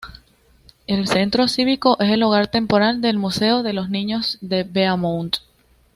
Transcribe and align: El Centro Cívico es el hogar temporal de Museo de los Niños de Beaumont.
El 0.87 1.07
Centro 1.07 1.47
Cívico 1.47 1.95
es 1.99 2.09
el 2.09 2.23
hogar 2.23 2.47
temporal 2.47 3.01
de 3.01 3.13
Museo 3.13 3.61
de 3.61 3.73
los 3.73 3.91
Niños 3.91 4.39
de 4.41 4.63
Beaumont. 4.63 5.37